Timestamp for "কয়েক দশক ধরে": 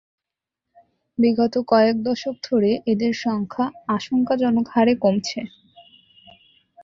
1.67-2.71